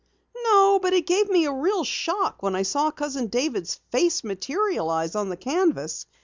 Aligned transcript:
"No, 0.45 0.79
but 0.81 0.93
it 0.93 1.05
gave 1.05 1.29
me 1.29 1.45
a 1.45 1.51
real 1.53 1.83
shock 1.83 2.41
when 2.41 2.55
I 2.55 2.63
saw 2.63 2.89
Cousin 2.89 3.27
David's 3.27 3.75
face 3.91 4.23
materialize 4.23 5.13
on 5.13 5.29
the 5.29 5.37
canvas. 5.37 6.07